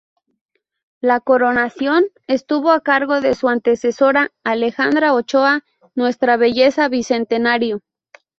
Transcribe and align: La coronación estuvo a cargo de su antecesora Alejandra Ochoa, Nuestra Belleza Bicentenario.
La 0.99 1.19
coronación 1.19 2.05
estuvo 2.25 2.71
a 2.71 2.81
cargo 2.81 3.21
de 3.21 3.35
su 3.35 3.49
antecesora 3.49 4.31
Alejandra 4.43 5.13
Ochoa, 5.13 5.63
Nuestra 5.93 6.37
Belleza 6.37 6.89
Bicentenario. 6.89 7.81